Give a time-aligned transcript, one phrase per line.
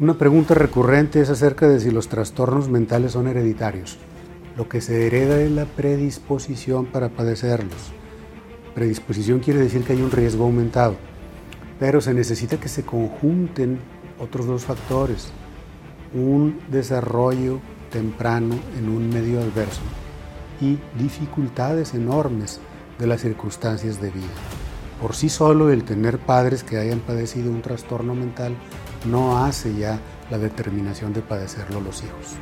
[0.00, 3.98] Una pregunta recurrente es acerca de si los trastornos mentales son hereditarios.
[4.56, 7.90] Lo que se hereda es la predisposición para padecerlos.
[8.76, 10.94] Predisposición quiere decir que hay un riesgo aumentado,
[11.80, 13.80] pero se necesita que se conjunten
[14.20, 15.32] otros dos factores.
[16.14, 17.58] Un desarrollo
[17.90, 19.82] temprano en un medio adverso
[20.60, 22.60] y dificultades enormes
[23.00, 24.67] de las circunstancias de vida.
[25.00, 28.56] Por sí solo el tener padres que hayan padecido un trastorno mental
[29.06, 32.36] no hace ya la determinación de padecerlo los hijos.